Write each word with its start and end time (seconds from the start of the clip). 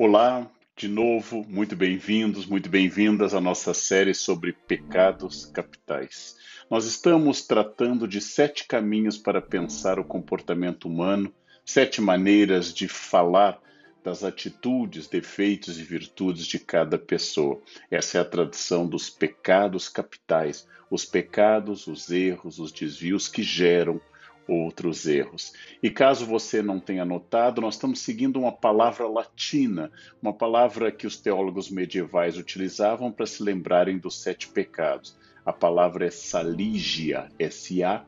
Olá, 0.00 0.48
de 0.76 0.86
novo, 0.86 1.44
muito 1.48 1.74
bem-vindos, 1.74 2.46
muito 2.46 2.68
bem-vindas 2.68 3.34
à 3.34 3.40
nossa 3.40 3.74
série 3.74 4.14
sobre 4.14 4.52
pecados 4.52 5.46
capitais. 5.46 6.36
Nós 6.70 6.84
estamos 6.84 7.44
tratando 7.44 8.06
de 8.06 8.20
sete 8.20 8.64
caminhos 8.68 9.18
para 9.18 9.42
pensar 9.42 9.98
o 9.98 10.04
comportamento 10.04 10.84
humano, 10.84 11.34
sete 11.64 12.00
maneiras 12.00 12.72
de 12.72 12.86
falar 12.86 13.60
das 14.04 14.22
atitudes, 14.22 15.08
defeitos 15.08 15.80
e 15.80 15.82
virtudes 15.82 16.46
de 16.46 16.60
cada 16.60 16.96
pessoa. 16.96 17.60
Essa 17.90 18.18
é 18.18 18.20
a 18.20 18.24
tradição 18.24 18.86
dos 18.86 19.10
pecados 19.10 19.88
capitais, 19.88 20.64
os 20.88 21.04
pecados, 21.04 21.88
os 21.88 22.08
erros, 22.08 22.60
os 22.60 22.70
desvios 22.70 23.26
que 23.26 23.42
geram 23.42 24.00
outros 24.48 25.06
erros. 25.06 25.52
E 25.82 25.90
caso 25.90 26.24
você 26.24 26.62
não 26.62 26.80
tenha 26.80 27.04
notado, 27.04 27.60
nós 27.60 27.74
estamos 27.74 28.00
seguindo 28.00 28.40
uma 28.40 28.50
palavra 28.50 29.06
latina, 29.06 29.92
uma 30.22 30.32
palavra 30.32 30.90
que 30.90 31.06
os 31.06 31.20
teólogos 31.20 31.70
medievais 31.70 32.38
utilizavam 32.38 33.12
para 33.12 33.26
se 33.26 33.42
lembrarem 33.42 33.98
dos 33.98 34.22
sete 34.22 34.48
pecados. 34.48 35.14
A 35.44 35.52
palavra 35.52 36.06
é 36.06 36.10
saligia, 36.10 37.28
S-A-L-I-G-I-A, 37.38 38.02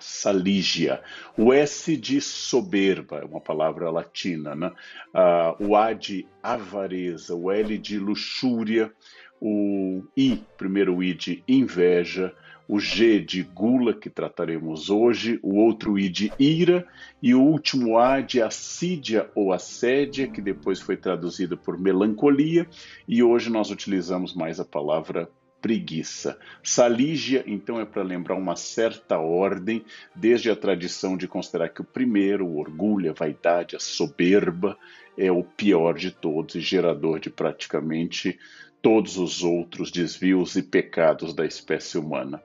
saligia. 0.00 1.02
O 1.36 1.52
S 1.52 1.96
de 1.96 2.20
soberba, 2.20 3.18
é 3.18 3.24
uma 3.24 3.40
palavra 3.40 3.90
latina, 3.90 4.54
né? 4.54 4.72
Uh, 5.14 5.68
o 5.68 5.76
A 5.76 5.92
de 5.92 6.26
avareza, 6.42 7.34
o 7.34 7.50
L 7.50 7.78
de 7.78 7.98
luxúria, 7.98 8.92
o 9.40 10.04
I, 10.16 10.42
primeiro 10.56 11.02
I 11.02 11.14
de 11.14 11.42
inveja, 11.48 12.34
o 12.68 12.78
G 12.78 13.20
de 13.20 13.42
gula, 13.42 13.92
que 13.92 14.08
trataremos 14.08 14.88
hoje, 14.90 15.38
o 15.42 15.56
outro 15.56 15.98
I 15.98 16.08
de 16.08 16.32
ira, 16.38 16.86
e 17.22 17.34
o 17.34 17.42
último 17.42 17.98
A 17.98 18.20
de 18.20 18.40
assídia 18.40 19.28
ou 19.34 19.52
assédia, 19.52 20.28
que 20.28 20.40
depois 20.40 20.80
foi 20.80 20.96
traduzida 20.96 21.56
por 21.56 21.78
melancolia, 21.78 22.66
e 23.06 23.22
hoje 23.22 23.50
nós 23.50 23.70
utilizamos 23.70 24.34
mais 24.34 24.58
a 24.60 24.64
palavra 24.64 25.28
preguiça. 25.62 26.36
Salígia, 26.62 27.44
então, 27.46 27.80
é 27.80 27.84
para 27.84 28.02
lembrar 28.02 28.34
uma 28.34 28.56
certa 28.56 29.18
ordem, 29.18 29.84
desde 30.14 30.50
a 30.50 30.56
tradição 30.56 31.16
de 31.16 31.28
considerar 31.28 31.68
que 31.68 31.80
o 31.80 31.84
primeiro, 31.84 32.44
o 32.44 32.58
orgulho, 32.58 33.10
a 33.10 33.14
vaidade, 33.14 33.76
a 33.76 33.80
soberba, 33.80 34.76
é 35.16 35.30
o 35.30 35.44
pior 35.44 35.94
de 35.94 36.10
todos 36.10 36.56
e 36.56 36.60
gerador 36.60 37.20
de 37.20 37.30
praticamente 37.30 38.38
todos 38.82 39.16
os 39.16 39.44
outros 39.44 39.92
desvios 39.92 40.56
e 40.56 40.62
pecados 40.62 41.32
da 41.32 41.46
espécie 41.46 41.96
humana. 41.96 42.42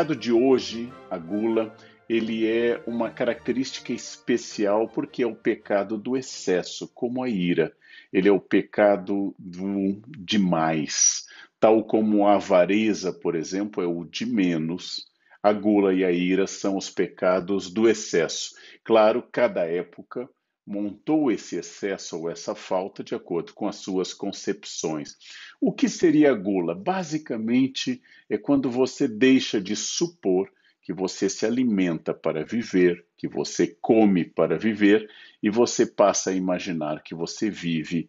Pecado 0.00 0.16
de 0.16 0.32
hoje, 0.32 0.90
a 1.10 1.18
gula, 1.18 1.76
ele 2.08 2.48
é 2.48 2.82
uma 2.86 3.10
característica 3.10 3.92
especial 3.92 4.88
porque 4.88 5.22
é 5.22 5.26
o 5.26 5.34
pecado 5.34 5.98
do 5.98 6.16
excesso, 6.16 6.88
como 6.94 7.22
a 7.22 7.28
ira. 7.28 7.70
Ele 8.10 8.26
é 8.26 8.32
o 8.32 8.40
pecado 8.40 9.34
do 9.38 10.00
demais, 10.08 11.26
tal 11.60 11.84
como 11.84 12.26
a 12.26 12.36
avareza, 12.36 13.12
por 13.12 13.34
exemplo, 13.34 13.82
é 13.82 13.86
o 13.86 14.02
de 14.06 14.24
menos. 14.24 15.06
A 15.42 15.52
gula 15.52 15.92
e 15.92 16.02
a 16.02 16.10
ira 16.10 16.46
são 16.46 16.78
os 16.78 16.88
pecados 16.88 17.70
do 17.70 17.86
excesso. 17.86 18.54
Claro, 18.82 19.22
cada 19.30 19.66
época 19.66 20.26
montou 20.66 21.30
esse 21.30 21.56
excesso 21.56 22.18
ou 22.18 22.30
essa 22.30 22.54
falta 22.54 23.02
de 23.02 23.14
acordo 23.14 23.52
com 23.52 23.66
as 23.66 23.76
suas 23.76 24.14
concepções. 24.14 25.16
O 25.60 25.72
que 25.72 25.88
seria 25.88 26.30
a 26.30 26.34
gula? 26.34 26.74
Basicamente, 26.74 28.00
é 28.28 28.38
quando 28.38 28.70
você 28.70 29.08
deixa 29.08 29.60
de 29.60 29.74
supor 29.74 30.50
que 30.82 30.92
você 30.92 31.28
se 31.28 31.44
alimenta 31.44 32.14
para 32.14 32.44
viver, 32.44 33.04
que 33.16 33.28
você 33.28 33.66
come 33.80 34.24
para 34.24 34.58
viver 34.58 35.08
e 35.42 35.50
você 35.50 35.86
passa 35.86 36.30
a 36.30 36.34
imaginar 36.34 37.02
que 37.02 37.14
você 37.14 37.50
vive 37.50 38.08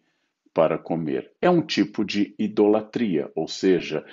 para 0.54 0.78
comer. 0.78 1.30
É 1.40 1.48
um 1.48 1.62
tipo 1.62 2.04
de 2.04 2.34
idolatria, 2.38 3.30
ou 3.34 3.48
seja, 3.48 4.04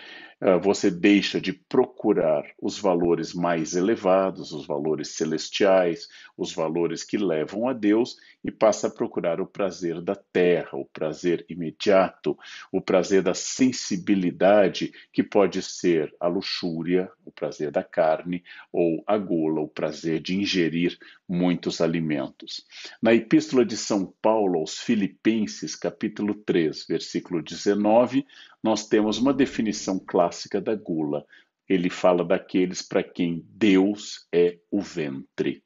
você 0.62 0.90
deixa 0.90 1.40
de 1.40 1.52
procurar 1.52 2.46
os 2.62 2.80
valores 2.80 3.34
mais 3.34 3.74
elevados, 3.76 4.54
os 4.54 4.66
valores 4.66 5.10
celestiais, 5.10 6.08
os 6.38 6.54
valores 6.54 7.04
que 7.04 7.18
levam 7.18 7.68
a 7.68 7.74
Deus 7.74 8.16
e 8.44 8.50
passa 8.50 8.88
a 8.88 8.90
procurar 8.90 9.42
o 9.42 9.46
prazer 9.46 10.02
da 10.02 10.16
terra, 10.16 10.78
o 10.78 10.86
prazer 10.86 11.46
imediato, 11.50 12.38
o 12.72 12.80
prazer 12.80 13.22
da 13.22 13.34
sensibilidade, 13.34 14.94
que 15.12 15.22
pode 15.22 15.62
ser 15.62 16.16
a 16.20 16.28
luxúria, 16.28 17.12
o 17.26 17.32
prazer 17.32 17.70
da 17.70 17.84
carne, 17.84 18.42
ou 18.72 19.04
a 19.06 19.18
gula, 19.18 19.60
o 19.60 19.68
prazer 19.68 20.22
de 20.22 20.38
ingerir 20.38 20.98
muitos 21.28 21.82
alimentos. 21.82 22.66
Na 23.02 23.14
Epístola 23.14 23.66
de 23.66 23.76
São 23.76 24.06
Paulo 24.22 24.60
aos 24.60 24.80
Filipenses, 24.80 25.76
capítulo 25.76 26.34
3, 26.34 26.86
versículo 26.88 27.44
19, 27.44 28.26
nós 28.64 28.88
temos 28.88 29.18
uma 29.18 29.34
definição 29.34 30.00
clássica 30.00 30.60
da 30.60 30.76
gula. 30.76 31.26
Ele 31.68 31.90
fala 31.90 32.24
daqueles 32.24 32.82
para 32.82 33.04
quem 33.04 33.46
Deus 33.48 34.28
é 34.32 34.58
o 34.72 34.82
ventre. 34.82 35.64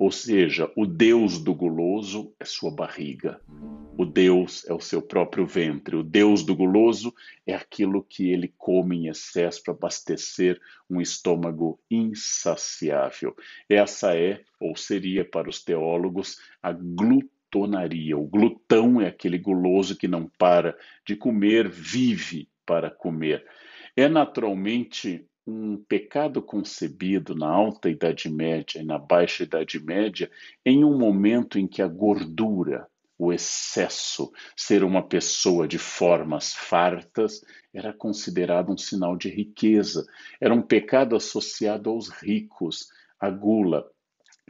Ou 0.00 0.10
seja, 0.10 0.72
o 0.74 0.86
Deus 0.86 1.38
do 1.38 1.54
guloso 1.54 2.34
é 2.40 2.44
sua 2.46 2.70
barriga. 2.70 3.38
O 3.98 4.06
Deus 4.06 4.64
é 4.66 4.72
o 4.72 4.80
seu 4.80 5.02
próprio 5.02 5.46
ventre. 5.46 5.94
O 5.94 6.02
Deus 6.02 6.42
do 6.42 6.56
guloso 6.56 7.12
é 7.46 7.54
aquilo 7.54 8.02
que 8.02 8.30
ele 8.30 8.54
come 8.56 8.96
em 8.96 9.08
excesso 9.08 9.62
para 9.62 9.74
abastecer 9.74 10.58
um 10.88 11.02
estômago 11.02 11.78
insaciável. 11.90 13.36
Essa 13.68 14.16
é, 14.16 14.42
ou 14.58 14.74
seria 14.74 15.22
para 15.22 15.50
os 15.50 15.62
teólogos, 15.62 16.38
a 16.62 16.72
glutonaria. 17.50 18.16
O 18.16 18.26
glutão 18.26 19.00
é 19.00 19.08
aquele 19.08 19.38
guloso 19.38 19.96
que 19.96 20.06
não 20.06 20.30
para 20.38 20.76
de 21.04 21.16
comer, 21.16 21.68
vive 21.68 22.48
para 22.64 22.90
comer. 22.90 23.44
É 23.96 24.08
naturalmente 24.08 25.26
um 25.46 25.76
pecado 25.76 26.40
concebido 26.40 27.34
na 27.34 27.48
alta 27.48 27.90
Idade 27.90 28.30
Média 28.30 28.80
e 28.80 28.84
na 28.84 28.98
baixa 28.98 29.42
Idade 29.42 29.84
Média 29.84 30.30
em 30.64 30.84
um 30.84 30.96
momento 30.96 31.58
em 31.58 31.66
que 31.66 31.82
a 31.82 31.88
gordura, 31.88 32.86
o 33.18 33.32
excesso, 33.32 34.30
ser 34.56 34.84
uma 34.84 35.02
pessoa 35.02 35.66
de 35.66 35.76
formas 35.76 36.54
fartas, 36.54 37.40
era 37.74 37.92
considerado 37.92 38.72
um 38.72 38.78
sinal 38.78 39.16
de 39.16 39.28
riqueza. 39.28 40.06
Era 40.40 40.54
um 40.54 40.62
pecado 40.62 41.16
associado 41.16 41.90
aos 41.90 42.08
ricos, 42.08 42.88
a 43.18 43.28
gula, 43.28 43.84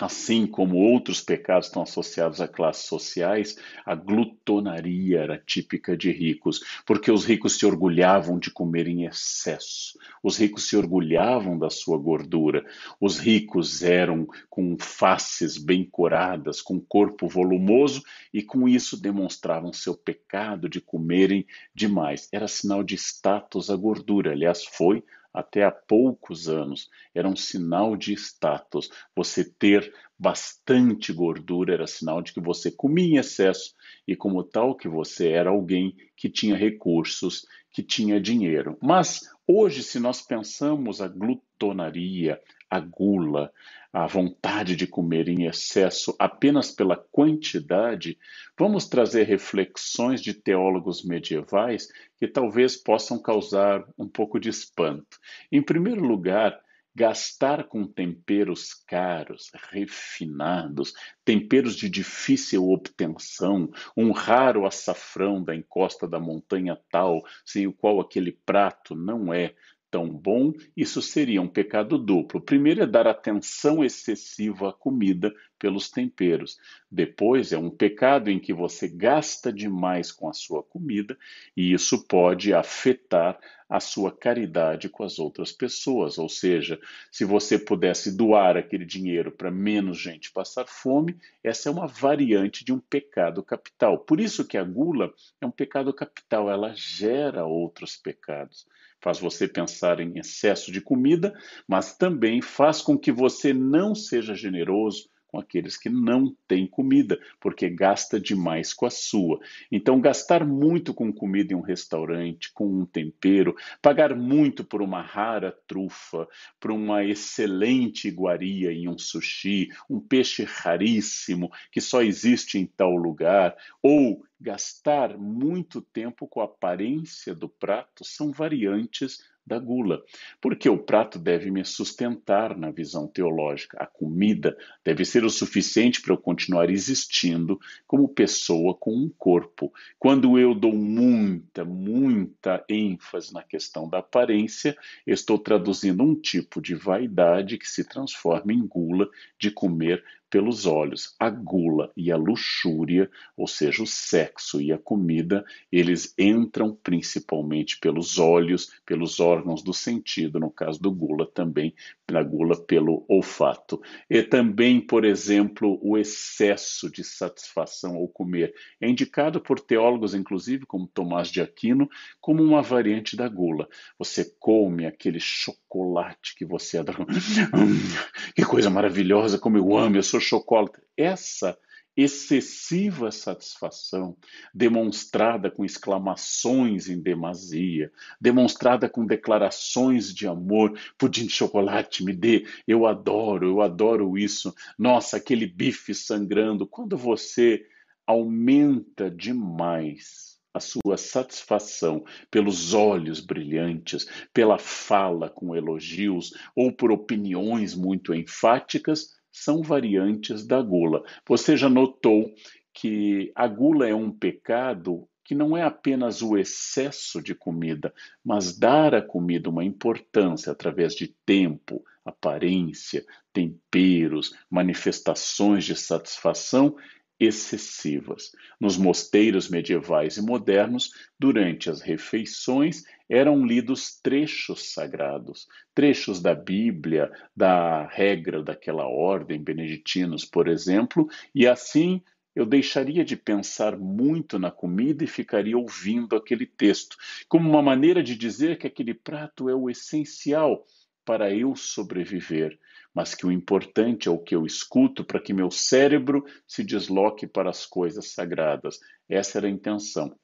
Assim 0.00 0.46
como 0.46 0.78
outros 0.78 1.20
pecados 1.20 1.66
estão 1.66 1.82
associados 1.82 2.40
a 2.40 2.48
classes 2.48 2.86
sociais, 2.86 3.58
a 3.84 3.94
glutonaria 3.94 5.18
era 5.20 5.36
típica 5.36 5.94
de 5.94 6.10
ricos, 6.10 6.60
porque 6.86 7.12
os 7.12 7.26
ricos 7.26 7.58
se 7.58 7.66
orgulhavam 7.66 8.38
de 8.38 8.50
comer 8.50 8.88
em 8.88 9.04
excesso, 9.04 9.98
os 10.22 10.38
ricos 10.38 10.66
se 10.66 10.74
orgulhavam 10.74 11.58
da 11.58 11.68
sua 11.68 11.98
gordura, 11.98 12.64
os 12.98 13.18
ricos 13.18 13.82
eram 13.82 14.26
com 14.48 14.74
faces 14.80 15.58
bem 15.58 15.84
coradas, 15.84 16.62
com 16.62 16.80
corpo 16.80 17.28
volumoso 17.28 18.02
e 18.32 18.42
com 18.42 18.66
isso 18.66 18.98
demonstravam 18.98 19.70
seu 19.70 19.94
pecado 19.94 20.66
de 20.66 20.80
comerem 20.80 21.46
demais. 21.74 22.26
Era 22.32 22.48
sinal 22.48 22.82
de 22.82 22.94
status 22.94 23.68
a 23.68 23.76
gordura, 23.76 24.32
aliás, 24.32 24.64
foi 24.64 25.04
até 25.32 25.64
há 25.64 25.70
poucos 25.70 26.48
anos, 26.48 26.88
era 27.14 27.28
um 27.28 27.36
sinal 27.36 27.96
de 27.96 28.12
status. 28.14 28.91
Você 29.14 29.44
ter 29.44 29.92
bastante 30.18 31.12
gordura 31.12 31.74
era 31.74 31.86
sinal 31.86 32.21
de 32.21 32.32
que 32.32 32.41
você 32.41 32.71
comia 32.71 33.15
em 33.15 33.18
excesso 33.18 33.74
e, 34.06 34.15
como 34.16 34.42
tal, 34.42 34.74
que 34.77 34.88
você 34.88 35.28
era 35.28 35.50
alguém 35.50 35.97
que 36.16 36.28
tinha 36.28 36.56
recursos, 36.56 37.47
que 37.71 37.82
tinha 37.82 38.21
dinheiro. 38.21 38.77
Mas 38.82 39.21
hoje, 39.47 39.82
se 39.82 39.98
nós 40.00 40.21
pensamos 40.21 41.00
a 41.00 41.09
glutonaria, 41.09 42.41
a 42.68 42.80
gula, 42.80 43.53
a 43.92 44.07
vontade 44.07 44.77
de 44.77 44.87
comer 44.87 45.28
em 45.28 45.47
excesso 45.47 46.15
apenas 46.19 46.71
pela 46.71 46.97
quantidade, 46.97 48.19
vamos 48.59 48.89
trazer 48.89 49.25
reflexões 49.25 50.22
de 50.22 50.33
teólogos 50.33 51.04
medievais 51.04 51.89
que 52.16 52.28
talvez 52.28 52.77
possam 52.77 53.21
causar 53.21 53.84
um 53.98 54.09
pouco 54.09 54.39
de 54.39 54.48
espanto. 54.48 55.19
Em 55.51 55.63
primeiro 55.63 56.04
lugar, 56.04 56.60
gastar 56.95 57.65
com 57.65 57.87
temperos 57.87 58.75
caros, 58.75 59.51
refinados, 59.71 60.92
temperos 61.25 61.77
de 61.77 61.89
difícil 61.89 62.69
obtenção, 62.69 63.71
um 63.97 64.13
raro 64.13 64.66
açafrão 64.66 65.42
da 65.42 65.54
encosta 65.54 66.07
da 66.07 66.21
montanha 66.21 66.78
tal, 66.91 67.22
sem 67.45 67.66
o 67.66 67.72
qual 67.72 68.01
aquele 68.01 68.33
prato 68.33 68.95
não 68.95 69.33
é 69.33 69.54
tão 69.91 70.09
bom, 70.09 70.53
isso 70.77 71.03
seria 71.03 71.42
um 71.42 71.48
pecado 71.48 71.98
duplo. 71.98 72.41
O 72.41 72.45
primeiro 72.45 72.83
é 72.83 72.87
dar 72.87 73.07
atenção 73.07 73.84
excessiva 73.84 74.71
à 74.71 74.72
comida 74.72 75.34
pelos 75.59 75.91
temperos. 75.91 76.59
Depois 76.91 77.53
é 77.53 77.59
um 77.59 77.69
pecado 77.69 78.31
em 78.31 78.39
que 78.39 78.53
você 78.53 78.89
gasta 78.89 79.53
demais 79.53 80.13
com 80.13 80.28
a 80.28 80.33
sua 80.33 80.63
comida 80.63 81.19
e 81.57 81.72
isso 81.72 82.07
pode 82.07 82.54
afetar 82.54 83.39
a 83.69 83.78
sua 83.78 84.10
caridade 84.10 84.89
com 84.89 85.04
as 85.04 85.19
outras 85.19 85.53
pessoas. 85.53 86.19
Ou 86.19 86.28
seja, 86.28 86.81
se 87.10 87.25
você 87.25 87.59
pudesse 87.59 88.16
doar 88.16 88.57
aquele 88.57 88.84
dinheiro 88.84 89.31
para 89.31 89.51
menos 89.51 89.98
gente 89.98 90.33
passar 90.33 90.66
fome, 90.66 91.16
essa 91.45 91.69
é 91.69 91.72
uma 91.72 91.87
variante 91.87 92.65
de 92.65 92.72
um 92.72 92.81
pecado 92.81 93.42
capital. 93.42 93.98
Por 93.98 94.19
isso 94.21 94.47
que 94.47 94.57
a 94.57 94.65
gula 94.65 95.13
é 95.41 95.47
um 95.47 95.51
pecado 95.51 95.92
capital, 95.92 96.51
ela 96.51 96.72
gera 96.75 97.45
outros 97.45 97.97
pecados 97.97 98.66
faz 99.00 99.18
você 99.18 99.48
pensar 99.48 100.00
em 100.00 100.18
excesso 100.18 100.70
de 100.70 100.80
comida, 100.80 101.32
mas 101.66 101.97
também 101.97 102.42
faz 102.42 102.82
com 102.82 102.98
que 102.98 103.10
você 103.10 103.52
não 103.52 103.94
seja 103.94 104.34
generoso 104.34 105.08
com 105.30 105.38
aqueles 105.38 105.77
que 105.77 105.88
não 105.88 106.34
têm 106.48 106.66
comida, 106.66 107.18
porque 107.38 107.71
gasta 107.71 108.18
demais 108.18 108.74
com 108.74 108.86
a 108.86 108.91
sua. 108.91 109.38
Então, 109.71 110.00
gastar 110.00 110.44
muito 110.44 110.92
com 110.92 111.12
comida 111.12 111.53
em 111.53 111.56
um 111.56 111.60
restaurante, 111.60 112.53
com 112.53 112.66
um 112.66 112.84
tempero, 112.84 113.54
pagar 113.80 114.15
muito 114.16 114.65
por 114.65 114.82
uma 114.82 115.00
rara 115.00 115.56
trufa, 115.66 116.27
por 116.59 116.72
uma 116.72 117.04
excelente 117.04 118.09
iguaria 118.09 118.72
em 118.72 118.88
um 118.88 118.98
sushi, 118.98 119.68
um 119.88 120.00
peixe 120.00 120.42
raríssimo 120.44 121.50
que 121.71 121.80
só 121.80 122.03
existe 122.03 122.59
em 122.59 122.66
tal 122.66 122.97
lugar, 122.97 123.56
ou 123.82 124.24
gastar 124.41 125.18
muito 125.18 125.82
tempo 125.82 126.27
com 126.27 126.41
a 126.41 126.44
aparência 126.44 127.34
do 127.34 127.48
prato 127.48 128.04
são 128.04 128.32
variantes 128.32 129.18
da 129.50 129.58
gula, 129.58 130.02
porque 130.41 130.68
o 130.68 130.78
prato 130.78 131.18
deve 131.18 131.50
me 131.50 131.64
sustentar 131.64 132.56
na 132.56 132.70
visão 132.70 133.08
teológica. 133.08 133.76
A 133.80 133.86
comida 133.86 134.56
deve 134.84 135.04
ser 135.04 135.24
o 135.24 135.30
suficiente 135.30 136.00
para 136.00 136.14
eu 136.14 136.18
continuar 136.18 136.70
existindo 136.70 137.58
como 137.86 138.08
pessoa 138.08 138.74
com 138.74 138.94
um 138.94 139.10
corpo. 139.18 139.72
Quando 139.98 140.38
eu 140.38 140.54
dou 140.54 140.72
muita, 140.72 141.64
muita 141.64 142.64
ênfase 142.68 143.34
na 143.34 143.42
questão 143.42 143.88
da 143.88 143.98
aparência, 143.98 144.76
estou 145.04 145.36
traduzindo 145.36 146.04
um 146.04 146.14
tipo 146.14 146.62
de 146.62 146.76
vaidade 146.76 147.58
que 147.58 147.68
se 147.68 147.82
transforma 147.82 148.53
em 148.53 148.64
gula 148.64 149.08
de 149.36 149.50
comer 149.50 150.04
pelos 150.30 150.65
olhos. 150.65 151.15
A 151.18 151.28
gula 151.28 151.91
e 151.97 152.12
a 152.12 152.16
luxúria, 152.16 153.10
ou 153.36 153.47
seja, 153.47 153.82
o 153.82 153.86
sexo 153.86 154.60
e 154.60 154.72
a 154.72 154.78
comida, 154.78 155.44
eles 155.71 156.15
entram 156.16 156.74
principalmente 156.82 157.78
pelos 157.80 158.18
olhos, 158.18 158.72
pelos 158.86 159.18
órgãos 159.18 159.62
do 159.62 159.74
sentido, 159.74 160.38
no 160.38 160.50
caso 160.50 160.80
do 160.80 160.91
gula 160.91 161.27
também, 161.27 161.74
na 162.10 162.22
gula 162.22 162.56
pelo 162.56 163.04
olfato. 163.09 163.80
E 164.09 164.22
também, 164.22 164.80
por 164.80 165.04
exemplo, 165.04 165.78
o 165.82 165.98
excesso 165.98 166.91
de 166.91 167.03
satisfação 167.03 167.97
ao 167.97 168.09
comer 168.09 168.54
é 168.80 168.88
indicado 168.88 169.41
por 169.41 169.59
teólogos, 169.59 170.15
inclusive 170.15 170.65
como 170.66 170.86
Tomás 170.86 171.28
de 171.28 171.41
Aquino, 171.41 171.88
como 172.21 172.42
uma 172.42 172.62
variante 172.62 173.16
da 173.16 173.28
gula. 173.28 173.68
Você 173.98 174.32
come 174.38 174.86
aquele 174.86 175.18
chocolate 175.18 176.34
que 176.36 176.44
você 176.44 176.78
adora. 176.78 177.06
que 178.34 178.44
coisa 178.44 178.71
maravilhosa, 178.71 179.38
como 179.38 179.56
eu 179.56 179.77
amo, 179.77 179.97
eu 179.97 180.03
sou 180.03 180.19
chocolate. 180.20 180.78
Essa 180.96 181.58
excessiva 181.96 183.10
satisfação, 183.10 184.16
demonstrada 184.54 185.50
com 185.50 185.64
exclamações 185.64 186.88
em 186.88 187.00
demasia, 187.00 187.92
demonstrada 188.20 188.88
com 188.88 189.04
declarações 189.04 190.14
de 190.14 190.26
amor, 190.26 190.78
pudim 190.96 191.26
de 191.26 191.32
chocolate, 191.32 192.04
me 192.04 192.14
dê, 192.14 192.46
eu 192.66 192.86
adoro, 192.86 193.46
eu 193.46 193.60
adoro 193.60 194.16
isso, 194.16 194.54
nossa, 194.78 195.16
aquele 195.16 195.46
bife 195.46 195.94
sangrando. 195.94 196.66
Quando 196.66 196.96
você 196.96 197.66
aumenta 198.06 199.10
demais 199.10 200.38
a 200.52 200.58
sua 200.58 200.96
satisfação 200.96 202.04
pelos 202.30 202.74
olhos 202.74 203.20
brilhantes, 203.20 204.06
pela 204.32 204.58
fala 204.58 205.28
com 205.28 205.54
elogios 205.54 206.32
ou 206.56 206.72
por 206.72 206.90
opiniões 206.90 207.74
muito 207.74 208.12
enfáticas, 208.12 209.19
são 209.32 209.62
variantes 209.62 210.47
da 210.47 210.60
gula. 210.60 211.03
Você 211.27 211.56
já 211.56 211.68
notou 211.68 212.32
que 212.72 213.32
a 213.34 213.47
gula 213.47 213.88
é 213.88 213.94
um 213.94 214.10
pecado 214.10 215.09
que 215.24 215.34
não 215.34 215.56
é 215.56 215.62
apenas 215.62 216.22
o 216.22 216.36
excesso 216.36 217.22
de 217.22 217.36
comida, 217.36 217.94
mas 218.24 218.59
dar 218.59 218.94
à 218.94 219.00
comida 219.00 219.48
uma 219.48 219.65
importância 219.65 220.50
através 220.50 220.92
de 220.92 221.15
tempo, 221.24 221.84
aparência, 222.04 223.04
temperos, 223.32 224.34
manifestações 224.50 225.65
de 225.65 225.77
satisfação 225.77 226.74
excessivas. 227.20 228.32
Nos 228.58 228.78
mosteiros 228.78 229.48
medievais 229.48 230.16
e 230.16 230.22
modernos, 230.22 230.90
durante 231.18 231.68
as 231.68 231.82
refeições, 231.82 232.82
eram 233.08 233.44
lidos 233.44 234.00
trechos 234.00 234.72
sagrados, 234.72 235.46
trechos 235.74 236.20
da 236.22 236.34
Bíblia, 236.34 237.12
da 237.36 237.86
regra 237.86 238.42
daquela 238.42 238.86
ordem, 238.88 239.42
beneditinos, 239.42 240.24
por 240.24 240.48
exemplo, 240.48 241.06
e 241.34 241.46
assim 241.46 242.02
eu 242.34 242.46
deixaria 242.46 243.04
de 243.04 243.16
pensar 243.16 243.76
muito 243.76 244.38
na 244.38 244.50
comida 244.50 245.02
e 245.04 245.08
ficaria 245.08 245.58
ouvindo 245.58 246.16
aquele 246.16 246.46
texto, 246.46 246.96
como 247.28 247.50
uma 247.50 247.60
maneira 247.60 248.02
de 248.02 248.16
dizer 248.16 248.56
que 248.56 248.66
aquele 248.66 248.94
prato 248.94 249.48
é 249.48 249.54
o 249.54 249.68
essencial 249.68 250.64
para 251.04 251.34
eu 251.34 251.56
sobreviver, 251.56 252.56
mas 252.95 253.15
que 253.15 253.27
o 253.27 253.33
importante 253.33 254.09
é 254.09 254.10
o 254.10 254.19
que 254.19 254.34
eu 254.34 254.45
escuto 254.45 255.04
para 255.04 255.21
que 255.21 255.33
meu 255.33 255.51
cérebro 255.51 256.25
se 256.47 256.64
desloque 256.64 257.26
para 257.26 257.50
as 257.50 257.64
coisas 257.64 258.12
sagradas. 258.12 258.78
Essa 259.09 259.38
era 259.38 259.47
a 259.47 259.50
intenção. 259.50 260.14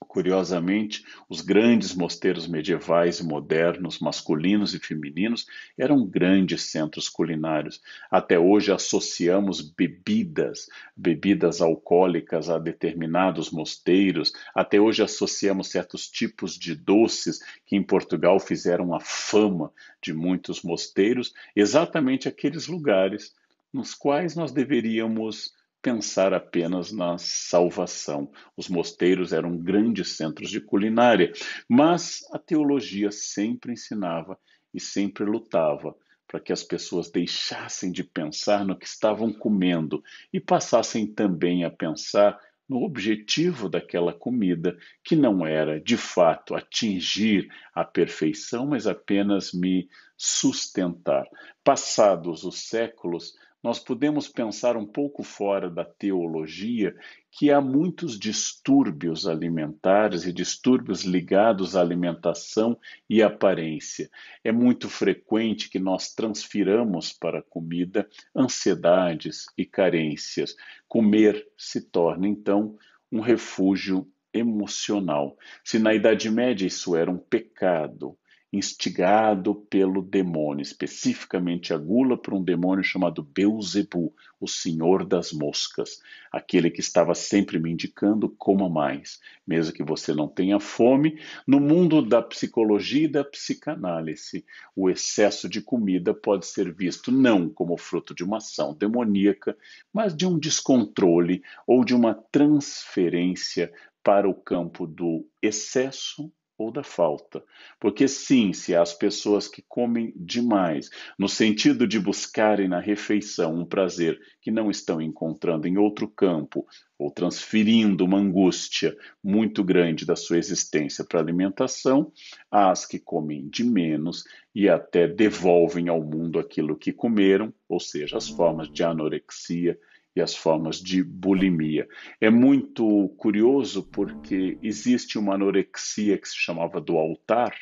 Curiosamente, 0.00 1.04
os 1.28 1.40
grandes 1.40 1.94
mosteiros 1.94 2.46
medievais 2.46 3.20
e 3.20 3.24
modernos, 3.24 3.98
masculinos 3.98 4.74
e 4.74 4.78
femininos, 4.78 5.46
eram 5.76 6.04
grandes 6.06 6.62
centros 6.64 7.08
culinários. 7.08 7.80
Até 8.10 8.38
hoje 8.38 8.70
associamos 8.70 9.60
bebidas, 9.60 10.68
bebidas 10.94 11.62
alcoólicas 11.62 12.50
a 12.50 12.58
determinados 12.58 13.50
mosteiros. 13.50 14.32
Até 14.54 14.78
hoje 14.78 15.02
associamos 15.02 15.70
certos 15.70 16.08
tipos 16.08 16.58
de 16.58 16.74
doces 16.74 17.40
que 17.64 17.74
em 17.74 17.82
Portugal 17.82 18.38
fizeram 18.38 18.94
a 18.94 19.00
fama 19.00 19.72
de 20.02 20.12
muitos 20.12 20.62
mosteiros, 20.62 21.32
exatamente 21.54 22.28
aqueles 22.28 22.66
lugares 22.66 23.34
nos 23.72 23.94
quais 23.94 24.34
nós 24.34 24.52
deveríamos 24.52 25.52
pensar 25.86 26.34
apenas 26.34 26.90
na 26.90 27.16
salvação. 27.16 28.28
Os 28.56 28.68
mosteiros 28.68 29.32
eram 29.32 29.56
grandes 29.56 30.16
centros 30.16 30.50
de 30.50 30.60
culinária, 30.60 31.32
mas 31.68 32.26
a 32.32 32.40
teologia 32.40 33.12
sempre 33.12 33.74
ensinava 33.74 34.36
e 34.74 34.80
sempre 34.80 35.24
lutava 35.24 35.94
para 36.26 36.40
que 36.40 36.52
as 36.52 36.64
pessoas 36.64 37.08
deixassem 37.08 37.92
de 37.92 38.02
pensar 38.02 38.64
no 38.64 38.76
que 38.76 38.84
estavam 38.84 39.32
comendo 39.32 40.02
e 40.32 40.40
passassem 40.40 41.06
também 41.06 41.62
a 41.62 41.70
pensar 41.70 42.36
no 42.68 42.82
objetivo 42.82 43.68
daquela 43.68 44.12
comida, 44.12 44.76
que 45.04 45.14
não 45.14 45.46
era, 45.46 45.80
de 45.80 45.96
fato, 45.96 46.56
atingir 46.56 47.48
a 47.72 47.84
perfeição, 47.84 48.66
mas 48.66 48.88
apenas 48.88 49.52
me 49.52 49.88
sustentar. 50.16 51.28
Passados 51.62 52.42
os 52.42 52.58
séculos, 52.68 53.34
nós 53.66 53.80
podemos 53.80 54.28
pensar 54.28 54.76
um 54.76 54.86
pouco 54.86 55.24
fora 55.24 55.68
da 55.68 55.84
teologia 55.84 56.94
que 57.32 57.50
há 57.50 57.60
muitos 57.60 58.16
distúrbios 58.16 59.26
alimentares 59.26 60.24
e 60.24 60.32
distúrbios 60.32 61.02
ligados 61.02 61.74
à 61.74 61.80
alimentação 61.80 62.78
e 63.10 63.20
aparência. 63.20 64.08
É 64.44 64.52
muito 64.52 64.88
frequente 64.88 65.68
que 65.68 65.80
nós 65.80 66.14
transfiramos 66.14 67.12
para 67.12 67.40
a 67.40 67.42
comida 67.42 68.08
ansiedades 68.36 69.46
e 69.58 69.66
carências. 69.66 70.54
Comer 70.86 71.44
se 71.58 71.90
torna, 71.90 72.28
então, 72.28 72.76
um 73.10 73.18
refúgio 73.18 74.06
emocional. 74.32 75.36
Se 75.64 75.80
na 75.80 75.92
Idade 75.92 76.30
Média 76.30 76.68
isso 76.68 76.94
era 76.94 77.10
um 77.10 77.18
pecado, 77.18 78.16
instigado 78.56 79.54
pelo 79.54 80.00
demônio, 80.00 80.62
especificamente 80.62 81.74
a 81.74 81.78
gula 81.78 82.16
por 82.16 82.34
um 82.34 82.42
demônio 82.42 82.82
chamado 82.82 83.22
Beuzebu, 83.22 84.14
o 84.40 84.48
senhor 84.48 85.04
das 85.04 85.32
moscas, 85.32 86.00
aquele 86.30 86.70
que 86.70 86.80
estava 86.80 87.14
sempre 87.14 87.58
me 87.58 87.70
indicando 87.70 88.28
coma 88.28 88.68
mais, 88.68 89.20
mesmo 89.46 89.72
que 89.72 89.82
você 89.82 90.14
não 90.14 90.28
tenha 90.28 90.58
fome. 90.58 91.20
No 91.46 91.60
mundo 91.60 92.02
da 92.02 92.22
psicologia 92.22 93.04
e 93.04 93.08
da 93.08 93.24
psicanálise, 93.24 94.44
o 94.74 94.90
excesso 94.90 95.48
de 95.48 95.60
comida 95.60 96.12
pode 96.14 96.46
ser 96.46 96.72
visto 96.72 97.10
não 97.12 97.48
como 97.48 97.76
fruto 97.76 98.14
de 98.14 98.24
uma 98.24 98.38
ação 98.38 98.74
demoníaca, 98.74 99.56
mas 99.92 100.16
de 100.16 100.26
um 100.26 100.38
descontrole 100.38 101.42
ou 101.66 101.84
de 101.84 101.94
uma 101.94 102.14
transferência 102.14 103.72
para 104.02 104.28
o 104.28 104.34
campo 104.34 104.86
do 104.86 105.26
excesso 105.42 106.32
ou 106.58 106.70
da 106.70 106.82
falta. 106.82 107.42
Porque, 107.78 108.08
sim, 108.08 108.52
se 108.52 108.74
as 108.74 108.94
pessoas 108.94 109.48
que 109.48 109.62
comem 109.68 110.12
demais, 110.16 110.90
no 111.18 111.28
sentido 111.28 111.86
de 111.86 112.00
buscarem 112.00 112.68
na 112.68 112.80
refeição 112.80 113.54
um 113.54 113.64
prazer 113.64 114.18
que 114.40 114.50
não 114.50 114.70
estão 114.70 115.00
encontrando 115.00 115.66
em 115.66 115.76
outro 115.76 116.08
campo, 116.08 116.66
ou 116.98 117.10
transferindo 117.10 118.04
uma 118.04 118.18
angústia 118.18 118.96
muito 119.22 119.62
grande 119.62 120.06
da 120.06 120.16
sua 120.16 120.38
existência 120.38 121.04
para 121.04 121.20
a 121.20 121.22
alimentação, 121.22 122.10
as 122.50 122.86
que 122.86 122.98
comem 122.98 123.48
de 123.48 123.64
menos 123.64 124.24
e 124.54 124.68
até 124.68 125.06
devolvem 125.06 125.88
ao 125.88 126.02
mundo 126.02 126.38
aquilo 126.38 126.76
que 126.76 126.92
comeram, 126.92 127.52
ou 127.68 127.78
seja, 127.78 128.16
as 128.16 128.28
formas 128.28 128.72
de 128.72 128.82
anorexia 128.82 129.78
e 130.16 130.20
as 130.20 130.34
formas 130.34 130.80
de 130.80 131.04
bulimia. 131.04 131.86
É 132.20 132.30
muito 132.30 133.08
curioso 133.18 133.82
porque 133.92 134.58
existe 134.62 135.18
uma 135.18 135.34
anorexia 135.34 136.16
que 136.16 136.28
se 136.28 136.36
chamava 136.36 136.80
do 136.80 136.96
altar, 136.96 137.54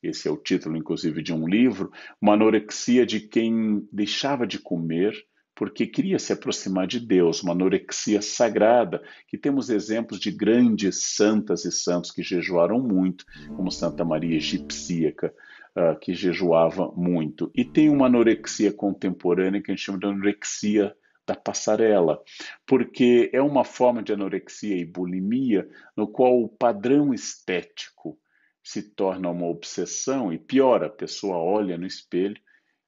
esse 0.00 0.28
é 0.28 0.30
o 0.30 0.36
título, 0.36 0.76
inclusive, 0.76 1.20
de 1.20 1.34
um 1.34 1.48
livro, 1.48 1.90
uma 2.22 2.34
anorexia 2.34 3.04
de 3.04 3.18
quem 3.18 3.86
deixava 3.92 4.46
de 4.46 4.60
comer 4.60 5.12
porque 5.58 5.88
queria 5.88 6.20
se 6.20 6.32
aproximar 6.32 6.86
de 6.86 7.00
Deus, 7.00 7.42
uma 7.42 7.50
anorexia 7.50 8.22
sagrada, 8.22 9.02
que 9.26 9.36
temos 9.36 9.70
exemplos 9.70 10.20
de 10.20 10.30
grandes 10.30 11.16
santas 11.16 11.64
e 11.64 11.72
santos 11.72 12.12
que 12.12 12.22
jejuaram 12.22 12.78
muito, 12.78 13.24
como 13.56 13.68
Santa 13.68 14.04
Maria 14.04 14.36
Egipsíaca, 14.36 15.34
uh, 15.76 15.98
que 15.98 16.14
jejuava 16.14 16.92
muito. 16.96 17.50
E 17.56 17.64
tem 17.64 17.90
uma 17.90 18.06
anorexia 18.06 18.72
contemporânea 18.72 19.60
que 19.60 19.72
a 19.72 19.74
gente 19.74 19.84
chama 19.84 19.98
de 19.98 20.06
anorexia 20.06 20.94
da 21.28 21.36
passarela, 21.36 22.22
porque 22.66 23.30
é 23.34 23.42
uma 23.42 23.62
forma 23.62 24.02
de 24.02 24.14
anorexia 24.14 24.74
e 24.74 24.84
bulimia 24.84 25.68
no 25.94 26.08
qual 26.08 26.42
o 26.42 26.48
padrão 26.48 27.12
estético 27.12 28.18
se 28.62 28.82
torna 28.94 29.28
uma 29.28 29.46
obsessão 29.46 30.32
e 30.32 30.38
pior, 30.38 30.82
a 30.82 30.88
pessoa 30.88 31.36
olha 31.36 31.76
no 31.76 31.86
espelho 31.86 32.40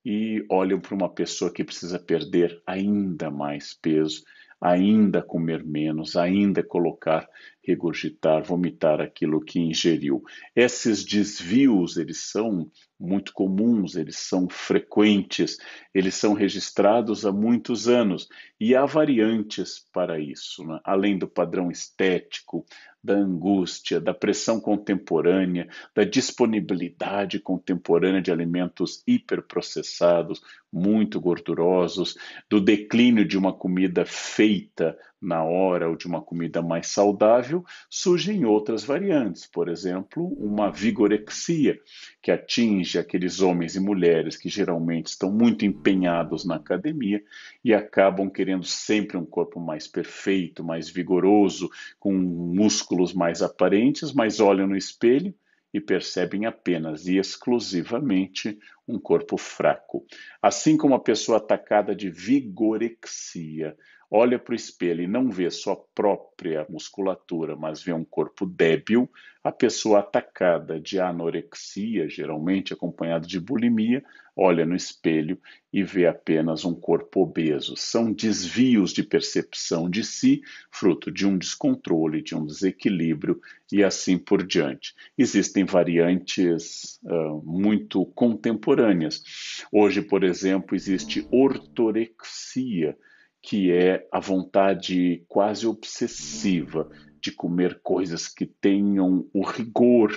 e 0.03 0.43
olha 0.51 0.79
para 0.81 0.95
uma 0.95 1.13
pessoa 1.13 1.53
que 1.53 1.63
precisa 1.63 1.99
perder 1.99 2.63
ainda 2.67 3.31
mais 3.31 3.75
peso 3.75 4.25
ainda 4.61 5.23
comer 5.23 5.65
menos, 5.65 6.17
ainda 6.17 6.63
colocar, 6.63 7.27
regurgitar, 7.63 8.43
vomitar 8.43 9.01
aquilo 9.01 9.41
que 9.41 9.59
ingeriu. 9.59 10.23
Esses 10.55 11.05
desvios, 11.05 11.97
eles 11.97 12.31
são 12.31 12.71
muito 12.99 13.33
comuns, 13.33 13.97
eles 13.97 14.19
são 14.19 14.47
frequentes, 14.51 15.57
eles 15.95 16.15
são 16.15 16.35
registrados 16.35 17.25
há 17.25 17.33
muitos 17.33 17.89
anos 17.89 18.29
e 18.61 18.77
há 18.77 18.85
variantes 18.85 19.87
para 19.91 20.21
isso, 20.21 20.63
né? 20.67 20.79
além 20.85 21.19
do 21.19 21.27
padrão 21.27 21.71
estético, 21.71 22.67
da 23.03 23.15
angústia, 23.15 23.99
da 23.99 24.13
pressão 24.13 24.61
contemporânea, 24.61 25.67
da 25.95 26.05
disponibilidade 26.05 27.41
contemporânea 27.41 28.21
de 28.21 28.31
alimentos 28.31 29.03
hiperprocessados, 29.07 30.43
muito 30.73 31.21
gordurosos, 31.21 32.17
do 32.49 32.61
declínio 32.61 33.25
de 33.25 33.37
uma 33.37 33.53
comida 33.53 34.05
feita 34.07 34.97
na 35.21 35.45
hora 35.45 35.89
ou 35.89 35.97
de 35.97 36.07
uma 36.07 36.23
comida 36.23 36.63
mais 36.63 36.87
saudável, 36.87 37.63
surgem 37.91 38.45
outras 38.45 38.83
variantes, 38.83 39.47
por 39.47 39.69
exemplo, 39.69 40.27
uma 40.39 40.71
vigorexia, 40.71 41.79
que 42.23 42.31
atinge 42.31 42.99
aqueles 42.99 43.41
homens 43.41 43.77
e 43.77 43.81
mulheres 43.81 44.37
que 44.37 44.49
geralmente 44.49 45.09
estão 45.09 45.31
muito 45.31 45.67
empenhados 45.67 46.45
na 46.45 46.57
academia 46.57 47.23
e 47.63 47.75
acabam 47.75 48.31
querendo 48.31 48.65
sempre 48.65 49.19
um 49.19 49.27
corpo 49.27 49.61
mais 49.61 49.87
perfeito, 49.87 50.65
mais 50.65 50.89
vigoroso, 50.89 51.69
com 51.99 52.13
músculos 52.13 53.13
mais 53.13 53.43
aparentes, 53.43 54.13
mas 54.13 54.41
olham 54.41 54.67
no 54.67 54.77
espelho 54.77 55.35
e 55.73 55.81
percebem 55.81 56.47
apenas 56.47 57.07
e 57.07 57.17
exclusivamente 57.17 58.59
um 58.87 58.99
corpo 58.99 59.37
fraco. 59.37 60.05
Assim 60.43 60.77
como 60.77 60.95
a 60.95 61.01
pessoa 61.01 61.39
atacada 61.39 61.95
de 61.95 62.11
vigorexia 62.11 63.77
olha 64.11 64.39
para 64.39 64.53
o 64.53 64.57
espelho 64.57 65.03
e 65.03 65.07
não 65.07 65.31
vê 65.31 65.49
sua 65.51 65.77
própria 65.95 66.67
musculatura, 66.69 67.55
mas 67.55 67.81
vê 67.81 67.93
um 67.93 68.05
corpo 68.05 68.45
débil, 68.45 69.09
a 69.45 69.53
pessoa 69.53 70.01
atacada 70.01 70.81
de 70.81 70.99
anorexia, 70.99 72.09
geralmente 72.09 72.73
acompanhada 72.73 73.27
de 73.27 73.39
bulimia, 73.39 74.03
olha 74.43 74.65
no 74.65 74.75
espelho 74.75 75.39
e 75.71 75.85
vê 75.85 76.07
apenas 76.07 76.65
um 76.65 76.75
corpo 76.75 77.21
obeso. 77.21 77.77
São 77.77 78.11
desvios 78.11 78.91
de 78.91 79.03
percepção 79.03 79.89
de 79.89 80.03
si, 80.03 80.41
fruto 80.71 81.11
de 81.11 81.27
um 81.27 81.37
descontrole, 81.37 82.23
de 82.23 82.35
um 82.35 82.47
desequilíbrio 82.47 83.39
e 83.71 83.85
assim 83.85 84.17
por 84.17 84.43
diante. 84.43 84.95
Existem 85.17 85.67
variantes 85.67 86.99
uh, 87.05 87.43
muito 87.45 88.07
contemporâneas. 88.07 89.23
Hoje, 89.71 90.01
por 90.01 90.25
exemplo, 90.25 90.75
existe 90.75 91.29
ortorexia 91.31 92.97
que 93.43 93.71
é 93.71 94.07
a 94.11 94.21
vontade 94.21 95.23
quase 95.29 95.67
obsessiva 95.67 96.91
de 97.21 97.31
comer 97.31 97.81
coisas 97.83 98.27
que 98.27 98.47
tenham 98.47 99.29
o 99.35 99.45
rigor 99.45 100.11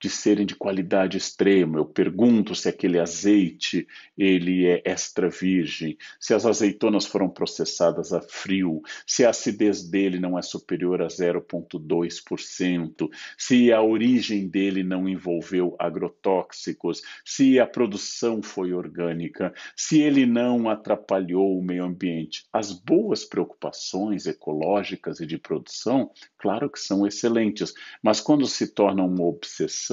de 0.00 0.08
serem 0.08 0.46
de 0.46 0.54
qualidade 0.54 1.16
extrema. 1.16 1.78
Eu 1.78 1.84
pergunto 1.84 2.54
se 2.54 2.68
aquele 2.68 3.00
azeite 3.00 3.88
ele 4.16 4.64
é 4.66 4.80
extra 4.84 5.28
virgem, 5.28 5.98
se 6.20 6.32
as 6.34 6.46
azeitonas 6.46 7.04
foram 7.06 7.28
processadas 7.28 8.12
a 8.12 8.20
frio, 8.20 8.80
se 9.06 9.24
a 9.24 9.30
acidez 9.30 9.82
dele 9.82 10.20
não 10.20 10.38
é 10.38 10.42
superior 10.42 11.02
a 11.02 11.08
0,2%, 11.08 13.08
se 13.36 13.72
a 13.72 13.82
origem 13.82 14.46
dele 14.48 14.84
não 14.84 15.08
envolveu 15.08 15.74
agrotóxicos, 15.78 17.02
se 17.24 17.58
a 17.58 17.66
produção 17.66 18.42
foi 18.42 18.72
orgânica, 18.72 19.52
se 19.76 20.00
ele 20.00 20.26
não 20.26 20.68
atrapalhou 20.68 21.58
o 21.58 21.64
meio 21.64 21.84
ambiente. 21.84 22.46
As 22.52 22.72
boas 22.72 23.24
preocupações 23.24 24.26
ecológicas 24.26 25.20
e 25.20 25.26
de 25.26 25.38
produção, 25.38 26.10
claro 26.36 26.70
que 26.70 26.78
são 26.78 27.06
excelentes, 27.06 27.72
mas 28.02 28.20
quando 28.20 28.46
se 28.46 28.68
tornam 28.68 29.06
uma 29.06 29.24
obsessão 29.24 29.87